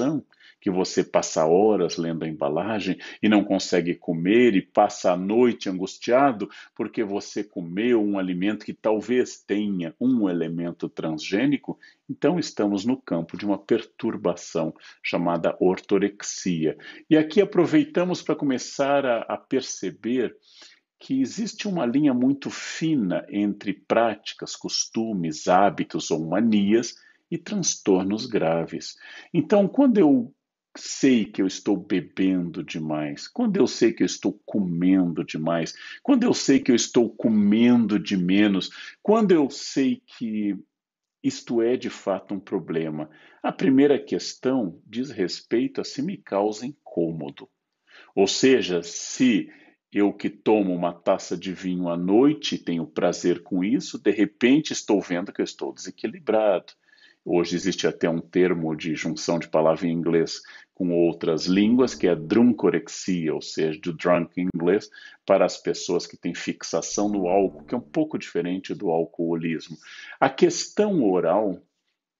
que 0.60 0.70
você 0.70 1.04
passa 1.04 1.46
horas 1.46 1.96
lendo 1.96 2.24
a 2.24 2.28
embalagem 2.28 2.98
e 3.22 3.28
não 3.28 3.44
consegue 3.44 3.94
comer 3.94 4.54
e 4.54 4.62
passa 4.62 5.12
a 5.12 5.16
noite 5.16 5.68
angustiado 5.68 6.48
porque 6.74 7.04
você 7.04 7.44
comeu 7.44 8.02
um 8.02 8.18
alimento 8.18 8.64
que 8.64 8.74
talvez 8.74 9.38
tenha 9.38 9.94
um 10.00 10.28
elemento 10.28 10.88
transgênico, 10.88 11.78
então 12.10 12.38
estamos 12.38 12.84
no 12.84 12.96
campo 12.96 13.36
de 13.36 13.46
uma 13.46 13.58
perturbação 13.58 14.74
chamada 15.02 15.56
ortorexia. 15.60 16.76
E 17.08 17.16
aqui 17.16 17.40
aproveitamos 17.40 18.20
para 18.20 18.34
começar 18.34 19.06
a, 19.06 19.18
a 19.20 19.36
perceber 19.36 20.36
que 20.98 21.20
existe 21.20 21.68
uma 21.68 21.84
linha 21.84 22.14
muito 22.14 22.50
fina 22.50 23.24
entre 23.28 23.72
práticas, 23.72 24.56
costumes, 24.56 25.46
hábitos 25.46 26.10
ou 26.10 26.26
manias 26.26 26.96
e 27.30 27.38
transtornos 27.38 28.26
graves. 28.26 28.96
Então, 29.32 29.66
quando 29.68 29.98
eu 29.98 30.34
sei 30.76 31.24
que 31.24 31.40
eu 31.40 31.46
estou 31.46 31.76
bebendo 31.76 32.62
demais, 32.62 33.26
quando 33.26 33.56
eu 33.56 33.66
sei 33.66 33.92
que 33.92 34.02
eu 34.02 34.06
estou 34.06 34.38
comendo 34.44 35.24
demais, 35.24 35.74
quando 36.02 36.24
eu 36.24 36.34
sei 36.34 36.60
que 36.60 36.70
eu 36.70 36.76
estou 36.76 37.08
comendo 37.08 37.98
de 37.98 38.16
menos, 38.16 38.70
quando 39.02 39.32
eu 39.32 39.48
sei 39.50 40.02
que 40.06 40.56
isto 41.22 41.60
é 41.60 41.76
de 41.76 41.90
fato 41.90 42.34
um 42.34 42.40
problema, 42.40 43.10
a 43.42 43.50
primeira 43.50 43.98
questão 43.98 44.80
diz 44.86 45.10
respeito 45.10 45.80
a 45.80 45.84
se 45.84 46.02
me 46.02 46.16
causa 46.16 46.66
incômodo. 46.66 47.48
Ou 48.14 48.26
seja, 48.26 48.82
se 48.82 49.50
eu 49.92 50.12
que 50.12 50.28
tomo 50.28 50.74
uma 50.74 50.92
taça 50.92 51.36
de 51.36 51.52
vinho 51.52 51.88
à 51.88 51.96
noite, 51.96 52.58
tenho 52.58 52.86
prazer 52.86 53.42
com 53.42 53.64
isso, 53.64 53.98
de 53.98 54.10
repente 54.10 54.72
estou 54.72 55.00
vendo 55.00 55.32
que 55.32 55.40
eu 55.40 55.44
estou 55.44 55.72
desequilibrado. 55.72 56.74
Hoje 57.28 57.56
existe 57.56 57.88
até 57.88 58.08
um 58.08 58.20
termo 58.20 58.72
de 58.76 58.94
junção 58.94 59.40
de 59.40 59.48
palavra 59.48 59.84
em 59.84 59.90
inglês 59.90 60.42
com 60.72 60.92
outras 60.92 61.46
línguas, 61.46 61.92
que 61.92 62.06
é 62.06 62.14
druncorexia, 62.14 63.34
ou 63.34 63.42
seja, 63.42 63.80
do 63.80 63.92
drunk 63.92 64.40
em 64.40 64.48
inglês, 64.54 64.88
para 65.26 65.44
as 65.44 65.56
pessoas 65.56 66.06
que 66.06 66.16
têm 66.16 66.36
fixação 66.36 67.08
no 67.08 67.26
álcool, 67.26 67.64
que 67.64 67.74
é 67.74 67.78
um 67.78 67.80
pouco 67.80 68.16
diferente 68.16 68.72
do 68.74 68.90
alcoolismo. 68.90 69.76
A 70.20 70.30
questão 70.30 71.02
oral, 71.02 71.60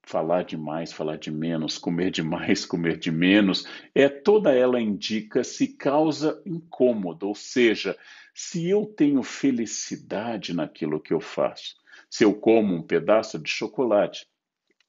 falar 0.03 0.43
demais, 0.43 0.93
falar 0.93 1.19
de 1.19 1.31
menos, 1.31 1.79
comer 1.79 2.11
demais, 2.11 2.65
comer 2.67 2.99
de 2.99 3.13
menos, 3.13 3.65
é 3.95 4.09
toda 4.09 4.53
ela 4.53 4.81
indica 4.81 5.45
se 5.45 5.69
causa 5.69 6.43
incômodo, 6.45 7.29
ou 7.29 7.35
seja, 7.35 7.97
se 8.35 8.69
eu 8.69 8.85
tenho 8.85 9.23
felicidade 9.23 10.53
naquilo 10.53 10.99
que 10.99 11.15
eu 11.15 11.21
faço. 11.21 11.77
Se 12.11 12.25
eu 12.25 12.35
como 12.35 12.75
um 12.75 12.83
pedaço 12.83 13.39
de 13.39 13.49
chocolate, 13.49 14.27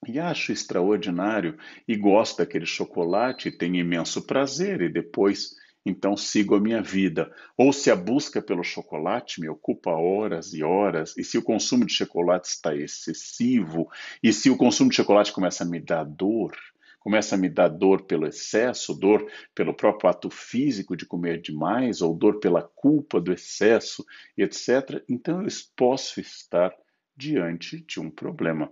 e 0.05 0.19
acho 0.19 0.51
extraordinário 0.51 1.57
e 1.87 1.95
gosto 1.95 2.37
daquele 2.37 2.65
chocolate, 2.65 3.51
tenho 3.51 3.75
imenso 3.75 4.25
prazer 4.25 4.81
e 4.81 4.89
depois 4.89 5.55
então 5.85 6.17
sigo 6.17 6.55
a 6.55 6.59
minha 6.59 6.81
vida. 6.81 7.31
Ou 7.57 7.71
se 7.71 7.89
a 7.89 7.95
busca 7.95 8.41
pelo 8.41 8.63
chocolate 8.63 9.39
me 9.39 9.47
ocupa 9.47 9.91
horas 9.91 10.53
e 10.53 10.61
horas, 10.61 11.15
e 11.17 11.23
se 11.23 11.37
o 11.37 11.41
consumo 11.41 11.85
de 11.85 11.93
chocolate 11.93 12.49
está 12.49 12.75
excessivo, 12.75 13.89
e 14.21 14.33
se 14.33 14.49
o 14.49 14.57
consumo 14.57 14.89
de 14.89 14.97
chocolate 14.97 15.31
começa 15.31 15.63
a 15.63 15.67
me 15.67 15.79
dar 15.79 16.03
dor, 16.03 16.51
começa 16.99 17.35
a 17.35 17.37
me 17.37 17.47
dar 17.49 17.69
dor 17.69 18.03
pelo 18.03 18.27
excesso, 18.27 18.93
dor 18.93 19.25
pelo 19.55 19.73
próprio 19.73 20.09
ato 20.09 20.29
físico 20.29 20.95
de 20.95 21.05
comer 21.05 21.41
demais, 21.41 22.01
ou 22.01 22.13
dor 22.13 22.39
pela 22.39 22.61
culpa 22.61 23.21
do 23.21 23.31
excesso, 23.31 24.05
etc., 24.37 25.01
então 25.07 25.41
eu 25.41 25.47
posso 25.75 26.19
estar 26.19 26.73
diante 27.15 27.79
de 27.79 27.99
um 28.01 28.09
problema. 28.09 28.69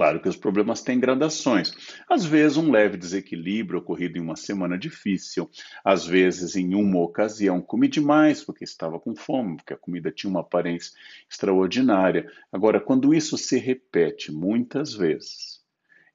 Claro 0.00 0.18
que 0.18 0.30
os 0.30 0.36
problemas 0.36 0.80
têm 0.80 0.98
gradações. 0.98 1.74
Às 2.08 2.24
vezes, 2.24 2.56
um 2.56 2.70
leve 2.70 2.96
desequilíbrio 2.96 3.80
ocorrido 3.80 4.16
em 4.16 4.22
uma 4.22 4.34
semana 4.34 4.78
difícil, 4.78 5.50
às 5.84 6.06
vezes, 6.06 6.56
em 6.56 6.74
uma 6.74 7.00
ocasião, 7.00 7.60
comi 7.60 7.86
demais 7.86 8.42
porque 8.42 8.64
estava 8.64 8.98
com 8.98 9.14
fome, 9.14 9.56
porque 9.58 9.74
a 9.74 9.76
comida 9.76 10.10
tinha 10.10 10.30
uma 10.30 10.40
aparência 10.40 10.92
extraordinária. 11.30 12.32
Agora, 12.50 12.80
quando 12.80 13.12
isso 13.12 13.36
se 13.36 13.58
repete 13.58 14.32
muitas 14.32 14.94
vezes 14.94 15.60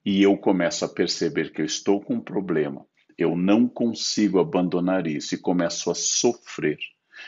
e 0.04 0.20
eu 0.24 0.36
começo 0.36 0.84
a 0.84 0.90
perceber 0.90 1.54
que 1.54 1.62
eu 1.62 1.66
estou 1.66 2.02
com 2.02 2.16
um 2.16 2.22
problema, 2.22 2.88
eu 3.16 3.36
não 3.36 3.68
consigo 3.68 4.40
abandonar 4.40 5.06
isso 5.06 5.36
e 5.36 5.38
começo 5.38 5.92
a 5.92 5.94
sofrer. 5.94 6.80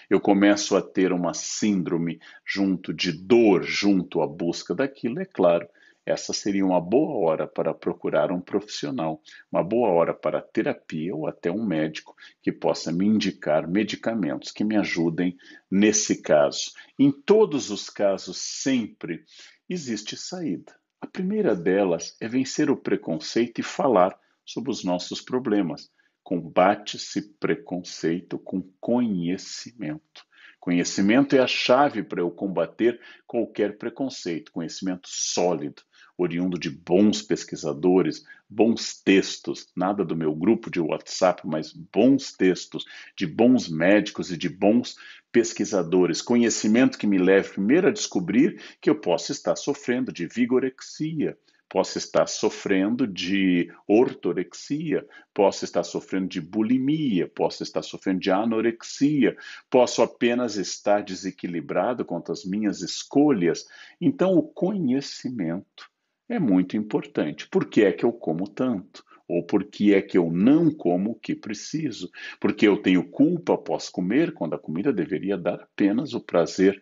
Eu 0.10 0.20
começo 0.20 0.76
a 0.76 0.82
ter 0.82 1.14
uma 1.14 1.36
síndrome 1.36 2.20
junto 2.44 2.92
de 2.92 3.12
dor, 3.12 3.62
junto 3.62 4.24
à 4.24 4.28
busca 4.28 4.74
daquilo, 4.74 5.20
é 5.20 5.26
claro 5.26 5.68
essa 6.08 6.32
seria 6.32 6.66
uma 6.66 6.80
boa 6.80 7.18
hora 7.18 7.46
para 7.46 7.74
procurar 7.74 8.32
um 8.32 8.40
profissional, 8.40 9.22
uma 9.52 9.62
boa 9.62 9.90
hora 9.90 10.14
para 10.14 10.42
terapia 10.42 11.14
ou 11.14 11.28
até 11.28 11.52
um 11.52 11.66
médico 11.66 12.16
que 12.42 12.50
possa 12.50 12.94
me 12.94 13.06
indicar 13.06 13.68
medicamentos 13.68 14.50
que 14.50 14.64
me 14.64 14.78
ajudem 14.78 15.36
nesse 15.70 16.22
caso. 16.22 16.72
Em 16.98 17.12
todos 17.12 17.70
os 17.70 17.90
casos, 17.90 18.38
sempre 18.38 19.26
existe 19.68 20.16
saída. 20.16 20.74
A 21.02 21.06
primeira 21.06 21.54
delas 21.54 22.16
é 22.22 22.28
vencer 22.30 22.72
o 22.72 22.78
preconceito 22.78 23.60
e 23.60 23.64
falar 23.64 24.18
sobre 24.46 24.72
os 24.72 24.86
nossos 24.86 25.20
problemas. 25.20 25.92
Combate-se 26.24 27.34
preconceito 27.34 28.40
com 28.40 28.62
conhecimento. 28.80 30.26
Conhecimento 30.58 31.36
é 31.36 31.40
a 31.40 31.48
chave 31.48 32.02
para 32.02 32.22
eu 32.22 32.32
combater 32.32 33.00
qualquer 33.26 33.78
preconceito, 33.78 34.54
conhecimento 34.54 35.08
sólido 35.10 35.82
oriundo 36.18 36.58
de 36.58 36.70
bons 36.70 37.22
pesquisadores, 37.22 38.26
bons 38.50 39.00
textos, 39.02 39.70
nada 39.76 40.04
do 40.04 40.16
meu 40.16 40.34
grupo 40.34 40.72
de 40.72 40.80
WhatsApp, 40.80 41.44
mas 41.46 41.72
bons 41.72 42.32
textos, 42.32 42.86
de 43.16 43.28
bons 43.28 43.70
médicos 43.70 44.32
e 44.32 44.38
de 44.38 44.50
bons 44.50 44.98
pesquisadores. 45.32 46.22
Conhecimento 46.22 46.98
que 46.98 47.06
me 47.06 47.18
leve 47.18 47.50
primeiro 47.50 47.88
a 47.88 47.92
descobrir 47.92 48.60
que 48.82 48.90
eu 48.90 48.96
posso 49.00 49.32
estar 49.32 49.56
sofrendo 49.56 50.12
de 50.12 50.26
vigorexia, 50.26 51.38
posso 51.70 51.98
estar 51.98 52.28
sofrendo 52.28 53.06
de 53.06 53.72
ortorexia, 53.88 55.06
posso 55.34 55.66
estar 55.66 55.84
sofrendo 55.84 56.28
de 56.28 56.42
bulimia, 56.42 57.28
posso 57.28 57.62
estar 57.62 57.84
sofrendo 57.84 58.22
de 58.22 58.32
anorexia, 58.32 59.38
posso 59.70 60.02
apenas 60.02 60.56
estar 60.56 61.04
desequilibrado 61.04 62.06
quanto 62.06 62.32
às 62.32 62.46
minhas 62.46 62.82
escolhas. 62.82 63.68
Então, 64.00 64.34
o 64.34 64.42
conhecimento 64.42 65.92
é 66.29 66.39
muito 66.39 66.75
importante. 66.75 67.48
Por 67.50 67.69
que 67.69 67.84
é 67.84 67.91
que 67.91 68.05
eu 68.05 68.12
como 68.12 68.48
tanto? 68.48 69.03
Ou 69.27 69.43
por 69.43 69.65
que 69.65 69.93
é 69.93 70.01
que 70.01 70.17
eu 70.17 70.31
não 70.31 70.72
como 70.72 71.12
o 71.12 71.15
que 71.15 71.36
preciso? 71.36 72.10
Porque 72.39 72.67
eu 72.67 72.81
tenho 72.81 73.10
culpa 73.10 73.55
após 73.55 73.89
comer, 73.89 74.34
quando 74.34 74.53
a 74.53 74.60
comida 74.60 74.93
deveria 74.93 75.38
dar 75.38 75.62
apenas 75.62 76.13
o 76.13 76.22
prazer 76.22 76.81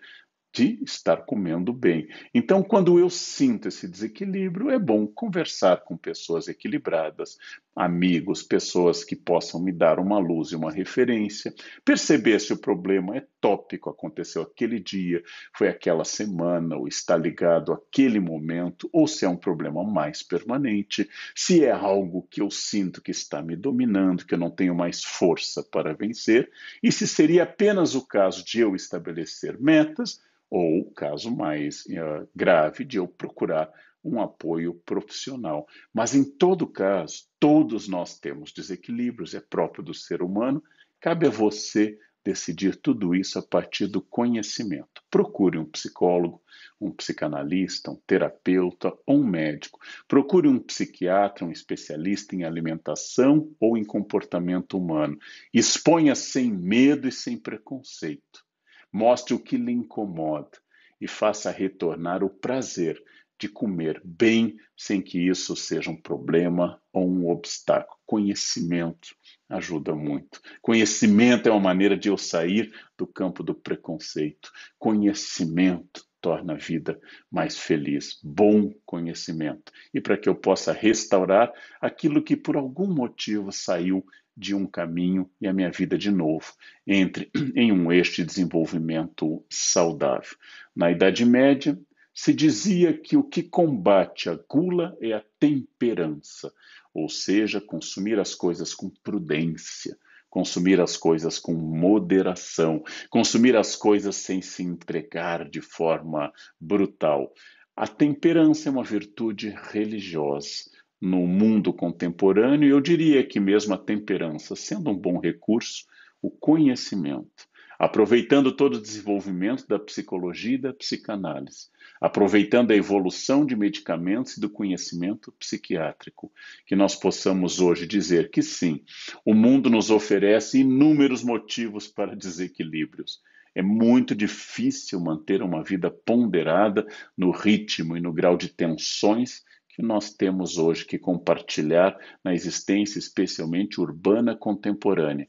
de 0.53 0.81
estar 0.83 1.25
comendo 1.25 1.73
bem. 1.73 2.07
Então, 2.33 2.63
quando 2.63 2.97
eu 2.97 3.09
sinto 3.09 3.67
esse 3.67 3.89
desequilíbrio, 3.89 4.69
é 4.69 4.79
bom 4.79 5.05
conversar 5.05 5.83
com 5.83 5.97
pessoas 5.97 6.47
equilibradas, 6.47 7.37
amigos, 7.75 8.41
pessoas 8.41 9.03
que 9.03 9.15
possam 9.15 9.61
me 9.61 9.71
dar 9.71 9.99
uma 9.99 10.17
luz 10.17 10.51
e 10.51 10.55
uma 10.55 10.71
referência, 10.71 11.53
perceber 11.83 12.39
se 12.39 12.53
o 12.53 12.57
problema 12.57 13.17
é 13.17 13.25
tópico, 13.41 13.89
aconteceu 13.89 14.43
aquele 14.43 14.79
dia, 14.79 15.21
foi 15.53 15.67
aquela 15.67 16.05
semana, 16.05 16.77
ou 16.77 16.87
está 16.87 17.17
ligado 17.17 17.73
àquele 17.73 18.19
momento, 18.19 18.89
ou 18.93 19.07
se 19.07 19.25
é 19.25 19.29
um 19.29 19.35
problema 19.35 19.83
mais 19.83 20.23
permanente, 20.23 21.09
se 21.35 21.65
é 21.65 21.71
algo 21.71 22.25
que 22.31 22.41
eu 22.41 22.49
sinto 22.49 23.01
que 23.01 23.11
está 23.11 23.41
me 23.41 23.55
dominando, 23.55 24.25
que 24.25 24.33
eu 24.33 24.39
não 24.39 24.49
tenho 24.49 24.73
mais 24.73 25.03
força 25.03 25.61
para 25.61 25.93
vencer, 25.93 26.49
e 26.81 26.91
se 26.91 27.05
seria 27.05 27.43
apenas 27.43 27.93
o 27.93 28.07
caso 28.07 28.45
de 28.45 28.61
eu 28.61 28.75
estabelecer 28.75 29.59
metas 29.59 30.23
ou, 30.49 30.89
caso 30.91 31.35
mais 31.35 31.85
uh, 31.87 32.27
grave, 32.33 32.85
de 32.85 32.97
eu 32.97 33.07
procurar 33.07 33.69
um 34.05 34.21
apoio 34.21 34.75
profissional. 34.85 35.67
Mas, 35.91 36.13
em 36.13 36.23
todo 36.23 36.67
caso, 36.67 37.23
todos 37.39 37.87
nós 37.87 38.19
temos 38.19 38.53
desequilíbrios, 38.53 39.33
é 39.33 39.39
próprio 39.39 39.83
do 39.83 39.93
ser 39.93 40.21
humano, 40.21 40.63
cabe 41.01 41.25
a 41.25 41.31
você 41.31 41.97
decidir 42.23 42.75
tudo 42.75 43.13
isso 43.13 43.37
a 43.37 43.41
partir 43.43 43.85
do 43.85 44.01
conhecimento. 44.01 45.03
Procure 45.11 45.59
um 45.59 45.65
psicólogo, 45.65 46.41
um 46.81 46.91
psicanalista, 46.91 47.91
um 47.91 48.01
terapeuta 48.07 48.91
ou 49.05 49.19
um 49.19 49.23
médico. 49.23 49.79
Procure 50.07 50.47
um 50.47 50.59
psiquiatra, 50.59 51.45
um 51.45 51.51
especialista 51.51 52.35
em 52.35 52.43
alimentação 52.43 53.53
ou 53.59 53.77
em 53.77 53.83
comportamento 53.83 54.75
humano. 54.75 55.17
Exponha 55.53 56.15
sem 56.15 56.51
medo 56.51 57.07
e 57.07 57.11
sem 57.11 57.37
preconceito. 57.37 58.43
Mostre 58.91 59.35
o 59.35 59.39
que 59.39 59.55
lhe 59.55 59.71
incomoda 59.71 60.57
e 60.99 61.07
faça 61.07 61.51
retornar 61.51 62.23
o 62.23 62.29
prazer 62.29 63.01
de 63.39 63.49
comer 63.49 64.01
bem 64.03 64.55
sem 64.77 65.01
que 65.01 65.19
isso 65.19 65.55
seja 65.55 65.89
um 65.91 65.95
problema 65.95 66.81
ou 66.91 67.09
um 67.09 67.29
obstáculo. 67.29 67.97
Conhecimento 68.05 69.15
ajuda 69.49 69.93
muito. 69.93 70.39
Conhecimento 70.61 71.47
é 71.47 71.51
uma 71.51 71.59
maneira 71.59 71.97
de 71.97 72.09
eu 72.09 72.17
sair 72.17 72.73
do 72.97 73.05
campo 73.05 73.43
do 73.43 73.53
preconceito. 73.53 74.51
Conhecimento 74.77 76.05
torna 76.21 76.53
a 76.53 76.57
vida 76.57 76.99
mais 77.31 77.57
feliz. 77.57 78.19
Bom 78.23 78.73
conhecimento. 78.85 79.71
E 79.93 80.01
para 80.01 80.17
que 80.17 80.27
eu 80.27 80.35
possa 80.35 80.73
restaurar 80.73 81.51
aquilo 81.79 82.23
que 82.23 82.35
por 82.35 82.55
algum 82.55 82.87
motivo 82.87 83.51
saiu 83.51 84.05
de 84.35 84.53
um 84.53 84.65
caminho 84.65 85.29
e 85.39 85.47
a 85.47 85.53
minha 85.53 85.71
vida 85.71 85.97
de 85.97 86.11
novo 86.11 86.51
entre 86.85 87.31
em 87.55 87.71
um 87.71 87.91
eixo 87.91 88.15
de 88.15 88.25
desenvolvimento 88.25 89.45
saudável. 89.49 90.35
Na 90.75 90.91
Idade 90.91 91.25
Média, 91.25 91.79
se 92.15 92.33
dizia 92.33 92.97
que 92.97 93.17
o 93.17 93.23
que 93.23 93.43
combate 93.43 94.29
a 94.29 94.39
gula 94.49 94.97
é 95.01 95.11
a 95.11 95.23
temperança, 95.37 96.53
ou 96.93 97.09
seja, 97.09 97.59
consumir 97.59 98.17
as 98.17 98.33
coisas 98.33 98.73
com 98.73 98.89
prudência, 98.89 99.97
consumir 100.29 100.79
as 100.79 100.95
coisas 100.95 101.37
com 101.37 101.53
moderação, 101.53 102.81
consumir 103.09 103.57
as 103.57 103.75
coisas 103.75 104.15
sem 104.15 104.41
se 104.41 104.63
entregar 104.63 105.49
de 105.49 105.59
forma 105.59 106.31
brutal. 106.57 107.33
A 107.75 107.85
temperança 107.85 108.69
é 108.69 108.71
uma 108.71 108.83
virtude 108.83 109.53
religiosa 109.71 110.71
no 111.01 111.27
mundo 111.27 111.73
contemporâneo, 111.73 112.69
eu 112.69 112.79
diria 112.79 113.25
que 113.25 113.41
mesmo 113.41 113.73
a 113.73 113.77
temperança, 113.77 114.55
sendo 114.55 114.89
um 114.89 114.97
bom 114.97 115.19
recurso, 115.19 115.85
o 116.21 116.31
conhecimento, 116.31 117.45
aproveitando 117.77 118.53
todo 118.53 118.75
o 118.75 118.81
desenvolvimento 118.81 119.67
da 119.67 119.77
psicologia 119.77 120.55
e 120.55 120.61
da 120.61 120.73
psicanálise, 120.73 121.67
aproveitando 121.99 122.71
a 122.71 122.75
evolução 122.75 123.45
de 123.45 123.55
medicamentos 123.55 124.37
e 124.37 124.41
do 124.41 124.49
conhecimento 124.49 125.31
psiquiátrico, 125.33 126.31
que 126.65 126.75
nós 126.75 126.95
possamos 126.95 127.59
hoje 127.59 127.87
dizer 127.87 128.29
que 128.29 128.41
sim, 128.41 128.83
o 129.25 129.33
mundo 129.33 129.69
nos 129.69 129.89
oferece 129.89 130.59
inúmeros 130.59 131.23
motivos 131.23 131.87
para 131.87 132.15
desequilíbrios. 132.15 133.21
É 133.53 133.61
muito 133.61 134.13
difícil 134.13 134.99
manter 134.99 135.41
uma 135.41 135.63
vida 135.63 135.89
ponderada 135.89 136.85
no 137.17 137.31
ritmo 137.31 137.95
e 137.95 138.01
no 138.01 138.11
grau 138.11 138.35
de 138.35 138.49
tensões 138.49 139.43
que 139.69 139.81
nós 139.81 140.13
temos 140.13 140.57
hoje 140.57 140.85
que 140.85 140.97
compartilhar 140.97 141.97
na 142.23 142.33
existência, 142.33 142.99
especialmente 142.99 143.79
urbana 143.79 144.35
contemporânea. 144.35 145.27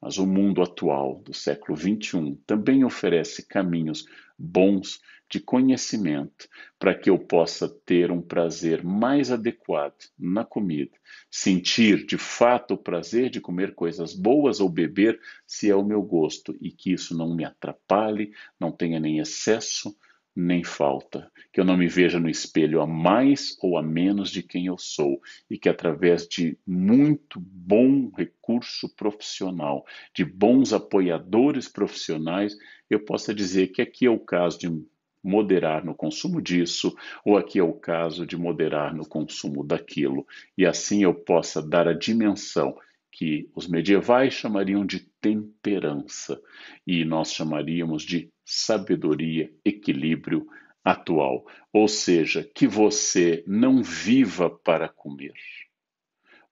Mas 0.00 0.18
o 0.18 0.26
mundo 0.26 0.62
atual, 0.62 1.20
do 1.24 1.34
século 1.34 1.76
XXI, 1.76 2.38
também 2.46 2.84
oferece 2.84 3.44
caminhos 3.44 4.06
bons 4.38 5.00
de 5.30 5.40
conhecimento 5.40 6.48
para 6.78 6.94
que 6.94 7.10
eu 7.10 7.18
possa 7.18 7.68
ter 7.68 8.10
um 8.10 8.22
prazer 8.22 8.82
mais 8.82 9.30
adequado 9.30 10.10
na 10.18 10.44
comida, 10.44 10.96
sentir 11.30 12.06
de 12.06 12.16
fato 12.16 12.74
o 12.74 12.78
prazer 12.78 13.28
de 13.28 13.40
comer 13.40 13.74
coisas 13.74 14.14
boas 14.14 14.60
ou 14.60 14.68
beber 14.68 15.20
se 15.46 15.68
é 15.70 15.76
o 15.76 15.84
meu 15.84 16.02
gosto 16.02 16.56
e 16.60 16.70
que 16.70 16.92
isso 16.92 17.16
não 17.16 17.34
me 17.34 17.44
atrapalhe, 17.44 18.32
não 18.58 18.72
tenha 18.72 18.98
nem 18.98 19.18
excesso, 19.18 19.94
nem 20.40 20.62
falta, 20.62 21.28
que 21.52 21.60
eu 21.60 21.64
não 21.64 21.76
me 21.76 21.88
veja 21.88 22.20
no 22.20 22.30
espelho 22.30 22.80
a 22.80 22.86
mais 22.86 23.56
ou 23.60 23.76
a 23.76 23.82
menos 23.82 24.30
de 24.30 24.40
quem 24.40 24.66
eu 24.66 24.78
sou, 24.78 25.20
e 25.50 25.58
que 25.58 25.68
através 25.68 26.28
de 26.28 26.56
muito 26.64 27.40
bom 27.40 28.08
recurso 28.16 28.88
profissional, 28.94 29.84
de 30.14 30.24
bons 30.24 30.72
apoiadores 30.72 31.66
profissionais, 31.66 32.56
eu 32.88 33.04
possa 33.04 33.34
dizer 33.34 33.72
que 33.72 33.82
aqui 33.82 34.06
é 34.06 34.10
o 34.10 34.20
caso 34.20 34.60
de 34.60 34.68
moderar 35.24 35.84
no 35.84 35.92
consumo 35.92 36.40
disso, 36.40 36.94
ou 37.24 37.36
aqui 37.36 37.58
é 37.58 37.62
o 37.64 37.72
caso 37.72 38.24
de 38.24 38.36
moderar 38.36 38.94
no 38.94 39.04
consumo 39.04 39.64
daquilo, 39.64 40.24
e 40.56 40.64
assim 40.64 41.02
eu 41.02 41.12
possa 41.12 41.60
dar 41.60 41.88
a 41.88 41.92
dimensão 41.92 42.76
que 43.10 43.50
os 43.54 43.66
medievais 43.66 44.34
chamariam 44.34 44.84
de 44.84 45.00
temperança 45.20 46.40
e 46.86 47.04
nós 47.04 47.32
chamaríamos 47.32 48.02
de 48.02 48.30
sabedoria, 48.44 49.52
equilíbrio 49.64 50.46
atual. 50.84 51.44
Ou 51.72 51.88
seja, 51.88 52.48
que 52.54 52.66
você 52.66 53.42
não 53.46 53.82
viva 53.82 54.50
para 54.50 54.88
comer, 54.88 55.34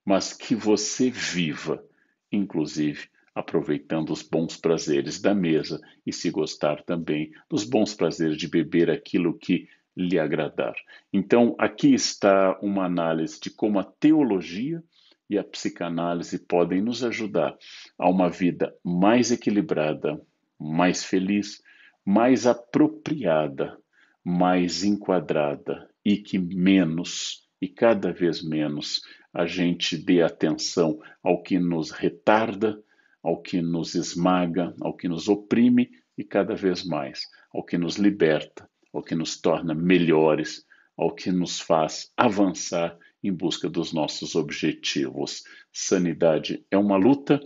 mas 0.05 0.33
que 0.33 0.55
você 0.55 1.09
viva, 1.09 1.83
inclusive 2.31 3.09
aproveitando 3.33 4.11
os 4.11 4.23
bons 4.23 4.57
prazeres 4.57 5.21
da 5.21 5.33
mesa 5.35 5.79
e, 6.03 6.11
se 6.11 6.31
gostar 6.31 6.81
também, 6.83 7.31
dos 7.47 7.63
bons 7.63 7.93
prazeres 7.93 8.35
de 8.35 8.47
beber 8.47 8.89
aquilo 8.89 9.37
que 9.37 9.69
lhe 9.95 10.17
agradar. 10.17 10.75
Então, 11.13 11.55
aqui 11.59 11.93
está 11.93 12.57
uma 12.61 12.85
análise 12.85 13.39
de 13.39 13.51
como 13.51 13.79
a 13.79 13.83
teologia 13.83 14.83
e 15.29 15.37
a 15.37 15.43
psicanálise 15.43 16.39
podem 16.39 16.81
nos 16.81 17.03
ajudar 17.03 17.57
a 17.97 18.09
uma 18.09 18.29
vida 18.29 18.73
mais 18.83 19.31
equilibrada, 19.31 20.21
mais 20.59 21.03
feliz, 21.03 21.61
mais 22.05 22.47
apropriada, 22.47 23.77
mais 24.23 24.83
enquadrada 24.83 25.89
e 26.03 26.17
que 26.17 26.39
menos 26.39 27.47
e 27.61 27.67
cada 27.67 28.11
vez 28.11 28.43
menos 28.43 29.01
a 29.33 29.45
gente 29.45 29.97
dê 29.97 30.21
atenção 30.21 30.99
ao 31.23 31.41
que 31.41 31.59
nos 31.59 31.91
retarda 31.91 32.81
ao 33.27 33.41
que 33.41 33.61
nos 33.61 33.93
esmaga, 33.93 34.73
ao 34.79 34.95
que 34.95 35.09
nos 35.09 35.27
oprime 35.27 35.89
e 36.17 36.23
cada 36.23 36.55
vez 36.55 36.85
mais 36.85 37.23
ao 37.53 37.61
que 37.61 37.77
nos 37.77 37.97
liberta, 37.97 38.69
ao 38.93 39.03
que 39.03 39.15
nos 39.15 39.39
torna 39.41 39.73
melhores, 39.73 40.65
ao 40.97 41.13
que 41.13 41.29
nos 41.31 41.59
faz 41.59 42.11
avançar 42.15 42.97
em 43.27 43.33
busca 43.33 43.69
dos 43.69 43.93
nossos 43.93 44.35
objetivos. 44.35 45.43
Sanidade 45.71 46.65
é 46.71 46.77
uma 46.77 46.97
luta, 46.97 47.39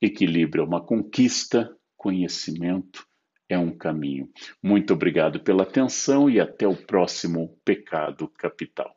equilíbrio 0.00 0.62
é 0.62 0.66
uma 0.66 0.84
conquista, 0.84 1.74
conhecimento 1.96 3.06
é 3.48 3.58
um 3.58 3.76
caminho. 3.76 4.28
Muito 4.62 4.92
obrigado 4.92 5.40
pela 5.40 5.62
atenção 5.62 6.28
e 6.28 6.38
até 6.38 6.66
o 6.66 6.76
próximo 6.76 7.58
Pecado 7.64 8.28
Capital. 8.28 8.94